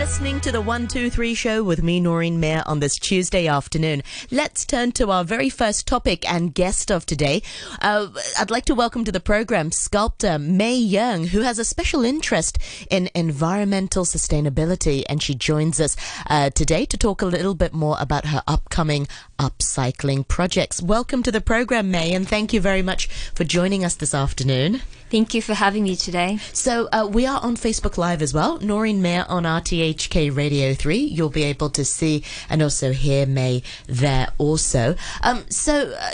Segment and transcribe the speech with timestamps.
[0.00, 4.02] listening to the 123 show with me, Noreen Mayer, on this Tuesday afternoon.
[4.30, 7.42] Let's turn to our very first topic and guest of today.
[7.82, 8.08] Uh,
[8.38, 12.56] I'd like to welcome to the program sculptor May Yeung, who has a special interest
[12.90, 15.98] in environmental sustainability, and she joins us
[16.30, 19.06] uh, today to talk a little bit more about her upcoming
[19.38, 20.80] upcycling projects.
[20.80, 24.80] Welcome to the program, May, and thank you very much for joining us this afternoon.
[25.10, 26.38] Thank you for having me today.
[26.52, 28.58] So uh, we are on Facebook Live as well.
[28.60, 30.96] Noreen Mayer on RTHK Radio 3.
[30.98, 34.94] You'll be able to see and also hear May there also.
[35.22, 35.94] Um, so...
[35.98, 36.10] Uh,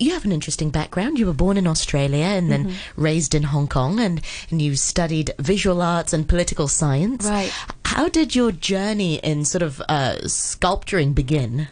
[0.00, 1.18] you have an interesting background.
[1.18, 3.02] You were born in Australia and then mm-hmm.
[3.02, 7.26] raised in Hong Kong, and, and you studied visual arts and political science.
[7.26, 7.52] Right.
[7.84, 11.66] How did your journey in sort of uh, sculpturing begin?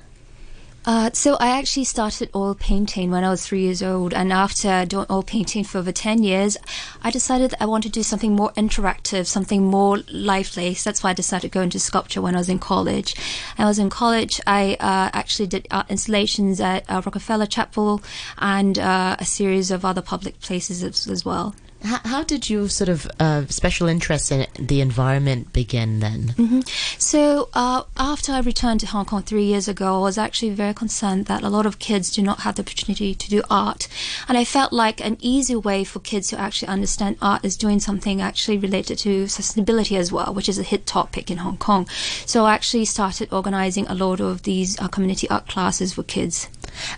[0.87, 4.87] Uh, so I actually started oil painting when I was three years old, and after
[4.87, 6.57] doing oil painting for over ten years,
[7.03, 10.75] I decided that I wanted to do something more interactive, something more lively.
[10.75, 13.17] So that's why I decided to go into sculpture when I was in college.
[13.59, 14.41] I was in college.
[14.47, 18.01] I uh, actually did art installations at uh, Rockefeller Chapel
[18.39, 21.57] and uh, a series of other public places as, as well.
[21.87, 26.35] How, how did your sort of uh, special interest in the environment begin then?
[26.37, 26.61] Mm-hmm.
[26.99, 30.75] So uh, after I returned to Hong Kong three years ago, I was actually very
[30.75, 33.87] concerned that a lot of kids do not have the opportunity to do art,
[34.29, 37.79] and I felt like an easy way for kids to actually understand art is doing
[37.79, 41.87] something actually related to sustainability as well, which is a hit topic in Hong Kong.
[42.27, 46.49] So I actually started organizing a lot of these uh, community art classes for kids.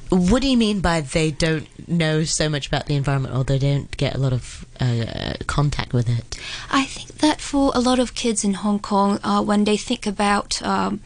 [0.09, 3.59] What do you mean by they don't know so much about the environment or they
[3.59, 6.39] don't get a lot of uh, contact with it?
[6.71, 10.07] I think that for a lot of kids in Hong Kong, uh, when they think
[10.07, 11.01] about um,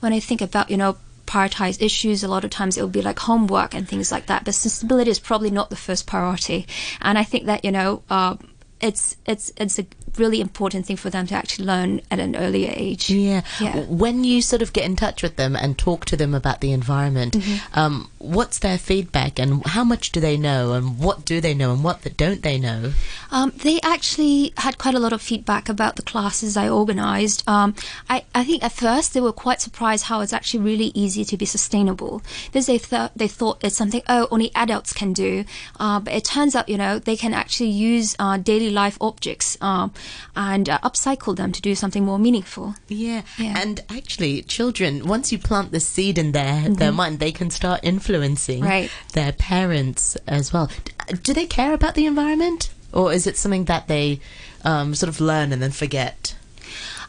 [0.00, 2.22] when I think about you know prioritize issues.
[2.22, 4.44] A lot of times it will be like homework and things like that.
[4.44, 6.66] But sustainability is probably not the first priority.
[7.02, 8.36] And I think that you know uh,
[8.80, 9.86] it's it's it's a
[10.18, 13.10] really important thing for them to actually learn at an earlier age.
[13.10, 13.42] Yeah.
[13.60, 13.80] yeah.
[13.84, 16.72] When you sort of get in touch with them and talk to them about the
[16.72, 17.78] environment, mm-hmm.
[17.78, 21.72] um, what's their feedback and how much do they know and what do they know
[21.72, 22.92] and what don't they know?
[23.30, 27.46] Um, they actually had quite a lot of feedback about the classes I organized.
[27.48, 27.74] Um,
[28.08, 31.36] I, I think at first they were quite surprised how it's actually really easy to
[31.36, 35.44] be sustainable because they thought they thought it's something oh only adults can do,
[35.78, 39.56] uh, but it turns out you know they can actually use uh, daily life objects
[39.60, 39.92] um,
[40.34, 42.74] and uh, upcycle them to do something more meaningful.
[42.88, 43.22] Yeah.
[43.38, 43.60] yeah.
[43.60, 46.74] and actually, children once you plant the seed in their mm-hmm.
[46.74, 48.90] their mind, they can start influencing right.
[49.12, 50.70] their parents as well.
[51.22, 54.20] Do they care about the environment, or is it something that they
[54.64, 56.34] um, sort of learn and then forget?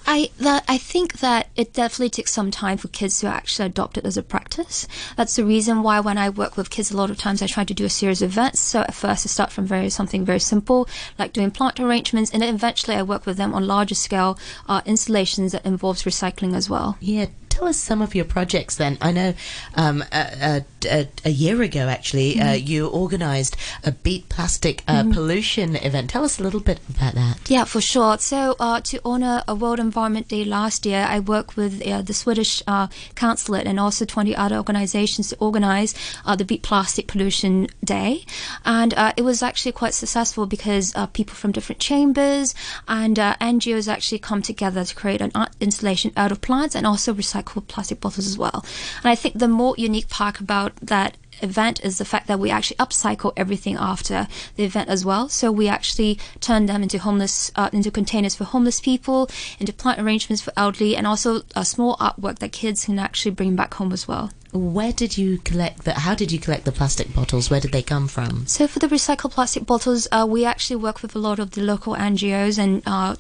[0.07, 3.97] I that I think that it definitely takes some time for kids to actually adopt
[3.97, 4.87] it as a practice.
[5.17, 7.65] That's the reason why when I work with kids, a lot of times I try
[7.65, 8.61] to do a series of events.
[8.61, 10.87] So at first I start from very something very simple,
[11.19, 14.81] like doing plant arrangements, and then eventually I work with them on larger scale uh,
[14.85, 16.97] installations that involves recycling as well.
[17.01, 18.97] Yeah, tell us some of your projects then.
[19.01, 19.33] I know
[19.75, 22.49] um, a, a, a, year ago, actually, uh, mm-hmm.
[22.49, 25.11] uh, you organised a Beat Plastic uh, mm-hmm.
[25.11, 26.09] pollution event.
[26.09, 27.49] Tell us a little bit about that.
[27.49, 28.17] Yeah, for sure.
[28.19, 32.13] So, uh, to honour a World Environment Day last year, I worked with uh, the
[32.13, 35.93] Swedish uh, Consulate and also 20 other organisations to organise
[36.37, 38.25] the Beat Plastic Pollution Day.
[38.65, 42.53] And it was actually quite successful because people from different chambers
[42.87, 47.13] and NGOs actually come together to create an art installation out of plants and also
[47.13, 48.65] recycle plastic bottles as well.
[49.03, 52.49] And I think the more unique part about that event is the fact that we
[52.49, 55.29] actually upcycle everything after the event as well.
[55.29, 59.29] So we actually turn them into homeless, uh, into containers for homeless people,
[59.59, 63.55] into plant arrangements for elderly, and also a small artwork that kids can actually bring
[63.55, 64.31] back home as well.
[64.53, 65.93] Where did you collect the?
[65.93, 67.49] How did you collect the plastic bottles?
[67.49, 68.47] Where did they come from?
[68.47, 71.61] So for the recycled plastic bottles, uh, we actually work with a lot of the
[71.61, 73.17] local NGOs and uh,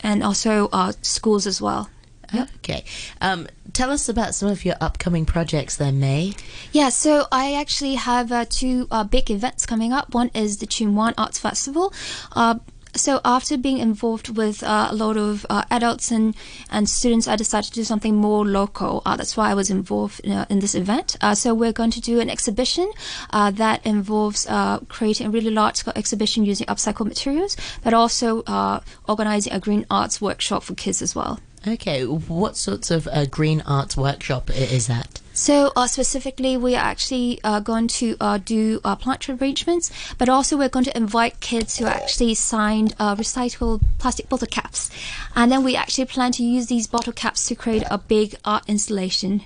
[0.00, 1.88] and also uh, schools as well.
[2.32, 2.84] Okay.
[3.20, 6.34] Um, tell us about some of your upcoming projects then, May.
[6.72, 10.14] Yeah, so I actually have uh, two uh, big events coming up.
[10.14, 11.92] One is the Tsuen Wan Arts Festival.
[12.32, 12.58] Uh,
[12.96, 16.36] so after being involved with uh, a lot of uh, adults and,
[16.70, 19.02] and students, I decided to do something more local.
[19.04, 21.16] Uh, that's why I was involved in, uh, in this event.
[21.20, 22.90] Uh, so we're going to do an exhibition
[23.30, 24.46] uh, that involves
[24.88, 28.42] creating a really large-scale exhibition using upcycled materials, but also
[29.08, 31.40] organizing a green arts workshop for kids as well.
[31.66, 35.20] Okay, what sorts of uh, green arts workshop is that?
[35.32, 40.28] So uh, specifically, we are actually uh, going to uh, do uh, plant arrangements, but
[40.28, 44.90] also we're going to invite kids who actually signed uh, recycled plastic bottle caps,
[45.34, 48.62] and then we actually plan to use these bottle caps to create a big art
[48.68, 49.42] installation.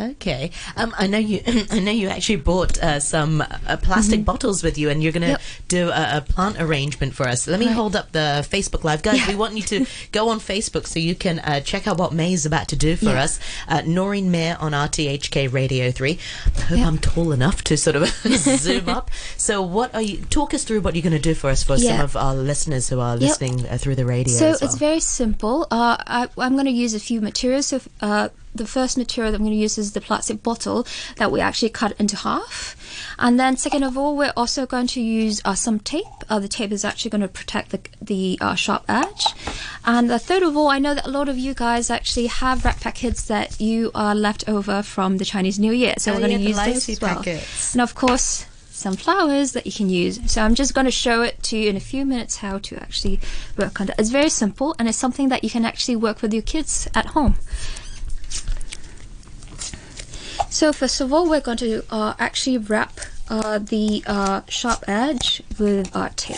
[0.00, 0.50] Okay.
[0.76, 1.40] Um, I know you.
[1.70, 5.22] I know you actually bought uh, some uh, plastic bottles with you, and you're going
[5.22, 5.40] to Yep.
[5.68, 7.46] do a, a plant arrangement for us.
[7.46, 7.74] Let me Right.
[7.74, 9.18] hold up the Facebook Live, guys.
[9.18, 9.28] Yeah.
[9.28, 12.32] We want you to go on Facebook so you can uh, check out what May
[12.32, 13.22] is about to do for Yeah.
[13.24, 13.38] us.
[13.68, 16.18] Uh, Noreen Mayer on RTHK Radio Three.
[16.56, 16.86] I hope Yeah.
[16.86, 19.10] I'm tall enough to sort of zoom up.
[19.36, 20.18] So, what are you?
[20.30, 22.88] Talk us through what you're going to do for us for some of our listeners
[22.88, 24.32] who are listening uh, through the radio.
[24.34, 24.58] So well.
[24.62, 25.64] it's very simple.
[25.70, 27.66] Uh, I, I'm going to use a few materials.
[27.66, 30.86] So uh, the first material that I'm going to use is the plastic bottle
[31.16, 32.76] that we actually cut into half.
[33.18, 36.04] And then second of all, we're also going to use uh, some tape.
[36.28, 39.26] Uh, the tape is actually going to protect the, the uh, sharp edge.
[39.84, 42.64] And uh, third of all, I know that a lot of you guys actually have
[42.64, 45.94] wrap packets that you are left over from the Chinese New Year.
[45.98, 47.16] So Oh, we're going yeah, to use those as well.
[47.16, 47.74] packets.
[47.74, 50.18] And of course, some flowers that you can use.
[50.32, 52.76] So I'm just going to show it to you in a few minutes how to
[52.76, 53.20] actually
[53.56, 54.00] work on that.
[54.00, 57.06] It's very simple and it's something that you can actually work with your kids at
[57.06, 57.36] home.
[60.60, 65.42] So first of all, we're going to uh, actually wrap uh, the uh, sharp edge
[65.58, 66.36] with our tape.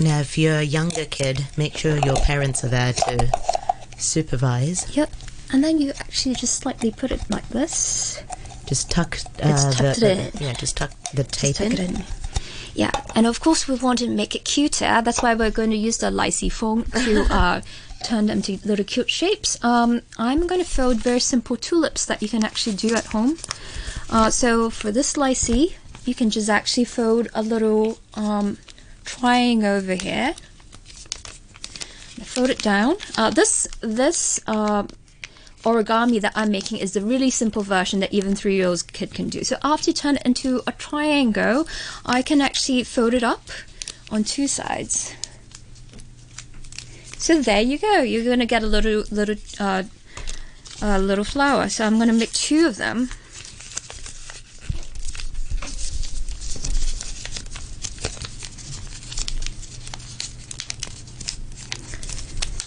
[0.00, 3.30] Now, if you're a younger kid, make sure your parents are there to
[3.98, 4.96] supervise.
[4.96, 5.12] Yep.
[5.52, 8.20] And then you actually just slightly put it like this.
[8.66, 9.16] Just tuck.
[9.40, 10.42] Uh, the, in.
[10.44, 11.72] Yeah, just tuck the tape tuck in.
[11.74, 12.04] it in.
[12.74, 15.00] Yeah, and of course we want to make it cuter.
[15.02, 17.60] That's why we're going to use the lai see foam to uh,
[18.04, 19.62] turn them to little cute shapes.
[19.64, 23.38] Um, I'm going to fold very simple tulips that you can actually do at home.
[24.10, 28.58] Uh, so for this lai see, you can just actually fold a little um,
[29.04, 30.34] triangle over here.
[32.22, 32.96] Fold it down.
[33.16, 34.84] Uh, this this uh,
[35.62, 39.14] origami that I'm making is the really simple version that even three year old kid
[39.14, 39.44] can do.
[39.44, 41.66] So after you turn it into a triangle,
[42.04, 43.48] I can actually fold it up
[44.10, 45.14] on two sides.
[47.24, 48.02] So there you go.
[48.02, 49.84] You're gonna get a little little uh,
[50.82, 51.70] a little flower.
[51.70, 53.08] So I'm gonna make two of them.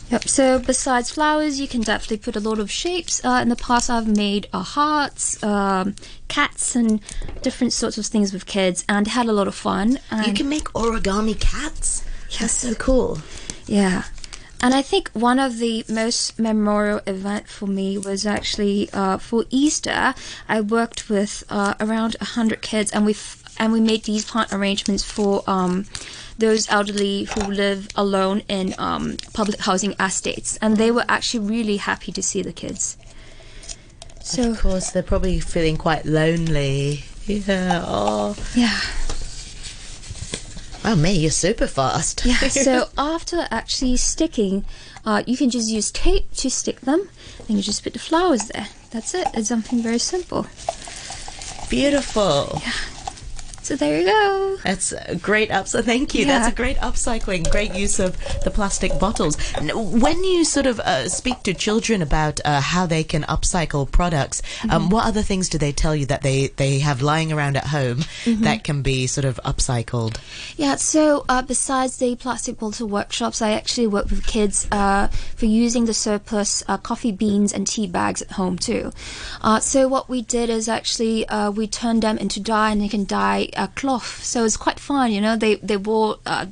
[0.09, 0.27] Yep.
[0.27, 3.23] So besides flowers, you can definitely put a lot of shapes.
[3.23, 5.93] Uh, in the past, I've made uh, hearts, um,
[6.29, 6.99] cats, and
[7.43, 9.99] different sorts of things with kids, and had a lot of fun.
[10.25, 12.03] You can make origami cats.
[12.39, 13.19] That's so cool.
[13.67, 14.05] yeah,
[14.61, 19.45] and I think one of the most memorable event for me was actually uh, for
[19.49, 20.13] Easter.
[20.47, 23.15] I worked with uh, around hundred kids, and we
[23.57, 25.43] and we made these plant arrangements for.
[25.47, 25.85] Um,
[26.39, 31.77] those elderly who live alone in um, public housing estates, and they were actually really
[31.77, 32.95] happy to see the kids.
[34.21, 37.05] So Of course, they're probably feeling quite lonely.
[37.25, 37.83] Yeah.
[37.85, 38.35] Oh.
[38.55, 38.79] yeah,
[40.87, 42.25] Wow, May, you're super fast.
[42.25, 42.37] yeah.
[42.47, 44.63] so after actually sticking,
[45.03, 48.47] uh, you can just use tape to stick them, and you just put the flowers
[48.47, 48.69] there.
[48.91, 49.27] That's it.
[49.33, 50.47] It's something very simple.
[51.69, 52.61] Beautiful.
[53.67, 54.57] So there you go.
[54.63, 55.67] That's a great up.
[55.67, 56.21] So thank you.
[56.25, 56.39] Yeah.
[56.39, 57.51] That's a great upcycling.
[57.51, 58.15] Great use of
[58.45, 59.35] the plastic bottles.
[59.73, 64.41] When you sort of uh, speak to children about uh, how they can upcycle products,
[64.47, 64.71] Mm-hmm.
[64.71, 67.65] um, what other things do they tell you that they, they have lying around at
[67.67, 68.43] home Mm-hmm.
[68.43, 70.17] that can be sort of upcycled?
[70.55, 75.45] Yeah, so uh, besides the plastic bottle workshops, I actually work with kids uh, for
[75.45, 78.91] using the surplus uh, coffee beans and tea bags at home too.
[79.41, 82.87] Uh, so what we did is actually uh, we turned them into dye and they
[82.87, 84.23] can dye uh, cloth.
[84.23, 85.11] So it's quite fine.
[85.11, 85.35] you know.
[85.35, 86.45] They they wore uh,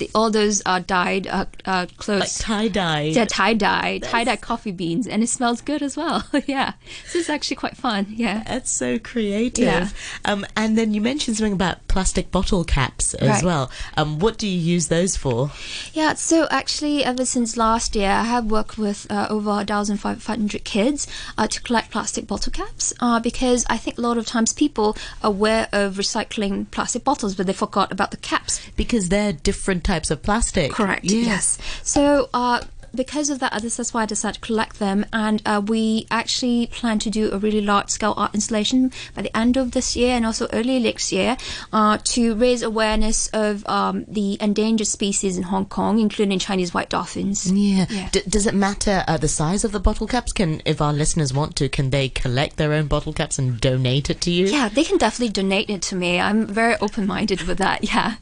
[0.00, 2.20] the, all those uh, dyed uh, uh, clothes.
[2.20, 3.02] Like tie dye.
[3.02, 6.24] yeah, tie dye, tie dye coffee beans, and it smells good as well.
[6.46, 6.72] yeah,
[7.06, 8.06] so it's actually quite fun.
[8.10, 8.42] Yeah.
[8.46, 9.64] That's so creative.
[9.64, 9.88] Yeah.
[10.24, 13.44] Um, and then you mentioned something about plastic bottle caps as Right.
[13.44, 13.70] well.
[13.96, 15.52] Um, what do you use those for?
[15.92, 21.06] Yeah, so actually, ever since last year, I have worked with uh, over 1,500 kids
[21.38, 24.96] uh, to collect plastic bottle caps uh, because I think a lot of times people
[25.22, 28.60] are aware of recycling plastic bottles, but they forgot about the caps.
[28.76, 30.72] Because they're different types of plastic.
[30.72, 31.04] Correct.
[31.04, 31.26] Yes.
[31.26, 31.58] Yes.
[31.82, 32.60] So, uh,
[32.94, 36.66] because of that, this is why I decided to collect them, and uh, we actually
[36.66, 40.26] plan to do a really large-scale art installation by the end of this year and
[40.26, 41.36] also early next year
[41.72, 46.88] uh, to raise awareness of um, the endangered species in Hong Kong, including Chinese white
[46.88, 47.50] dolphins.
[47.50, 47.86] Yeah.
[47.88, 48.08] Yeah.
[48.10, 50.32] D- does it matter uh, the size of the bottle caps?
[50.32, 54.10] Can, if our listeners want to, can they collect their own bottle caps and donate
[54.10, 54.46] it to you?
[54.46, 56.18] Yeah, they can definitely donate it to me.
[56.18, 57.84] I'm very open-minded with that.
[57.90, 58.16] Yeah.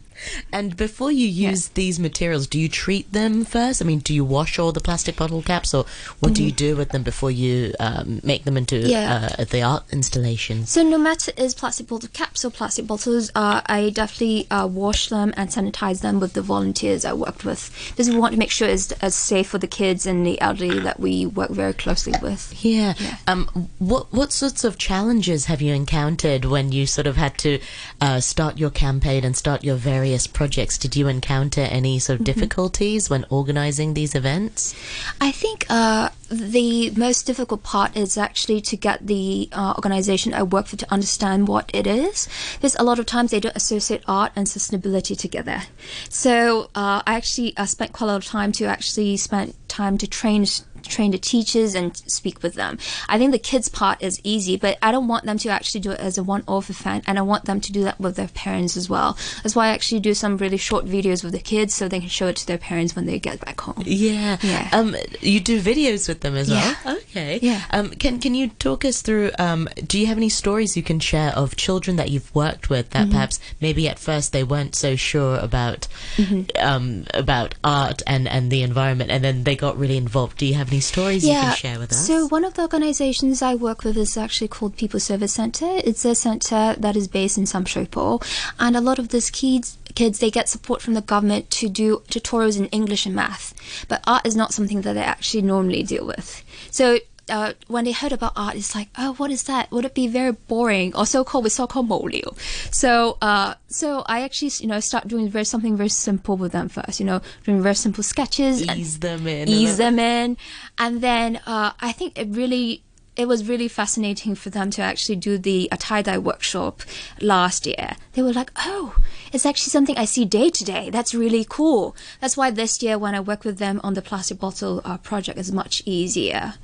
[0.53, 3.81] And before you use these materials, do you treat them first?
[3.83, 5.85] I mean, do you wash all the plastic bottle caps, or
[6.21, 9.31] what do you do with them before you um, make them into Yeah.
[9.39, 10.67] uh, the art installation?
[10.67, 15.09] So no matter is plastic bottle caps or plastic bottles, uh, I definitely uh, wash
[15.09, 18.51] them and sanitize them with the volunteers I worked with because we want to make
[18.51, 22.15] sure it's as safe for the kids and the elderly that we work very closely
[22.23, 22.55] with.
[22.65, 22.95] Yeah.
[22.99, 23.17] Yeah.
[23.27, 23.69] Um.
[23.79, 27.61] What What sorts of challenges have you encountered when you sort of had to
[28.01, 29.77] uh, start your campaign and start your
[30.09, 30.79] various projects?
[30.79, 34.75] Did you encounter any sort of difficulties when organizing these events?
[35.21, 40.45] I think uh, the most difficult part is actually to get the uh, organization I
[40.45, 42.27] work for to understand what it is.
[42.55, 45.63] Because a lot of times they don't associate art and sustainability together.
[46.09, 49.99] So uh, I actually uh, spent quite a lot of time to actually spend time
[49.99, 50.47] to train
[50.89, 52.79] train the teachers and speak with them.
[53.09, 55.91] I think the kids part is easy, but I don't want them to actually do
[55.93, 58.77] it as a one-off event, and I want them to do that with their parents
[58.77, 59.17] as well.
[59.43, 62.09] That's why I actually do some really short videos with the kids so they can
[62.09, 63.83] show it to their parents when they get back home.
[63.87, 64.39] Yeah.
[64.43, 64.69] Yeah.
[64.73, 66.77] Um, you do videos with them as well.
[66.85, 66.95] Yeah.
[66.95, 67.39] Okay.
[67.43, 67.63] Yeah.
[67.71, 69.31] Um, can Can you talk us through?
[69.39, 72.79] Um, do you have any stories you can share of children that you've worked with
[72.91, 73.09] Mm-hmm.
[73.09, 76.43] that perhaps maybe at first they weren't so sure about Mm-hmm.
[76.65, 80.39] um, about art and and the environment, and then they got really involved.
[80.39, 82.07] Do you have any stories you can share with us?
[82.07, 85.67] So one of the organizations I work with is actually called People Service Center.
[85.85, 88.21] It's a center that is based in Sham Shui Po,
[88.59, 92.03] and a lot of these kids kids they get support from the government to do
[92.09, 93.55] tutorials in English and math.
[93.89, 96.45] But art is not something that they actually normally deal with.
[96.71, 96.99] So
[97.31, 99.71] uh, when they heard about art, it's like, oh, what is that?
[99.71, 102.35] Would it be very boring or so-called we so-called 无聊?
[102.71, 106.69] So, uh, so I actually, you know, start doing very something very simple with them
[106.69, 107.01] first.
[107.01, 109.49] You know, doing very simple sketches, and ease them in.
[109.49, 110.37] ease them in,
[110.79, 112.83] and then uh, I think it really.
[113.19, 116.83] It was really fascinating for them to actually do the tie dye workshop
[117.21, 117.97] last year.
[118.13, 118.97] They were like, "Oh,
[119.33, 120.89] it's actually something I see day to day.
[120.91, 124.39] That's really cool." That's why this year, when I work with them on the plastic
[124.39, 126.55] bottle uh, project, is much easier.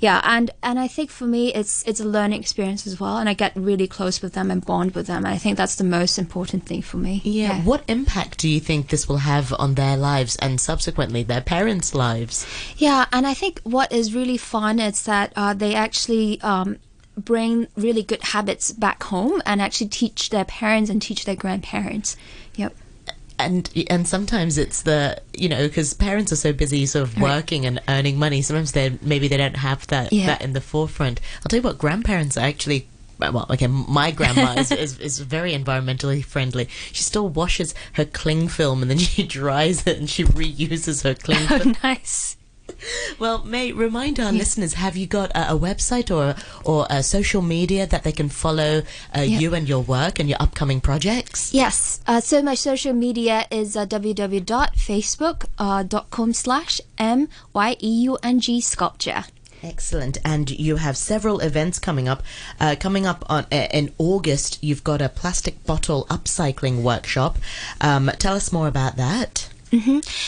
[0.00, 3.28] Yeah, and and I think for me, it's it's a learning experience as well, and
[3.28, 5.24] I get really close with them and bond with them.
[5.26, 7.20] And I think that's the most important thing for me.
[7.24, 7.60] Yeah.
[7.62, 11.94] What impact do you think this will have on their lives and subsequently their parents'
[11.94, 12.46] lives?
[12.78, 15.97] Yeah, and I think what is really fun is that uh, they actually
[16.42, 16.76] um,
[17.16, 22.16] bring really good habits back home and actually teach their parents and teach their grandparents.
[22.56, 22.74] Yep.
[23.38, 27.64] and and sometimes it's the you know because parents are so busy sort of working
[27.66, 30.26] and earning money sometimes they maybe they don't have that Yeah.
[30.26, 32.88] that in the forefront i'll tell you what grandparents are actually
[33.20, 36.68] well, okay, my grandma is, is, is very environmentally friendly.
[36.92, 41.14] She still washes her cling film and then she dries it and she reuses her
[41.16, 41.74] cling film.
[41.82, 42.36] Oh, nice.
[43.18, 47.42] Well, May, remind our listeners, have you got a, a website or or a social
[47.42, 48.82] media that they can follow
[49.16, 51.52] uh, you and your work and your upcoming projects?
[51.52, 52.00] Yes.
[52.06, 59.24] Uh, so my social media is uh, www.facebook.com slash M-Y-E-U-N-G sculpture.
[59.62, 60.18] Excellent.
[60.24, 62.22] And you have several events coming up.
[62.60, 67.38] Uh, coming up on uh, in August, you've got a plastic bottle upcycling workshop.
[67.80, 69.47] Um, tell us more about that.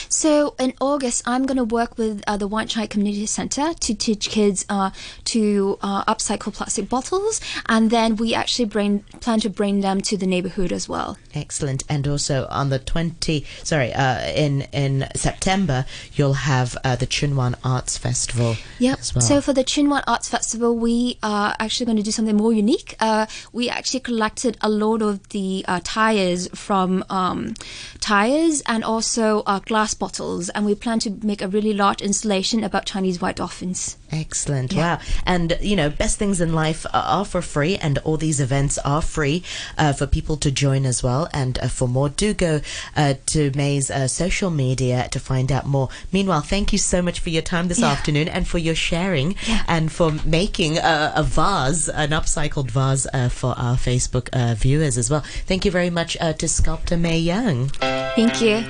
[0.09, 3.95] So in August, I'm going to work with uh, the White Chai Community Center to
[3.95, 4.91] teach kids uh,
[5.27, 10.17] to uh, upcycle plastic bottles, and then we actually bring plan to bring them to
[10.17, 11.17] the neighborhood as well.
[11.35, 11.85] Excellent.
[11.89, 17.35] And also on the twenty, sorry, uh, in in September, you'll have uh, the Tsuen
[17.35, 18.57] Wan Arts Festival.
[18.79, 18.99] Yep.
[18.99, 19.23] As well.
[19.23, 22.53] So for the Tsuen Wan Arts Festival, we are actually going to do something more
[22.53, 22.97] unique.
[23.01, 27.55] Uh, we actually collected a lot of the uh, tires from um,
[28.01, 32.63] tires and also uh, glass bottles, and we plan to make a really large installation
[32.65, 33.97] about Chinese white dolphins.
[34.13, 34.75] Excellent.
[34.75, 34.99] Wow.
[35.25, 39.01] And, you know, best things in life are for free, and all these events are
[39.03, 39.43] free
[39.79, 41.29] uh, for people to join as well.
[41.33, 42.61] And uh, for more, do go
[42.97, 45.89] uh, to May's uh, social media to find out more.
[46.13, 47.93] Meanwhile, thank you so much for your time this Yeah.
[47.93, 49.63] afternoon and for your sharing Yeah.
[49.69, 54.99] and for making a, a vase, an upcycled vase uh, for our Facebook uh, viewers
[54.99, 55.23] as well.
[55.47, 57.71] Thank you very much uh, to sculptor May Yeung.
[58.17, 58.65] Thank you.